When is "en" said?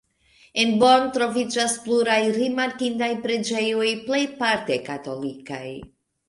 0.61-0.69